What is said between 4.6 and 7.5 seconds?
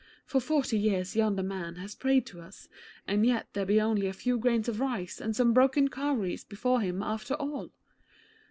of rice and some broken cowries before him after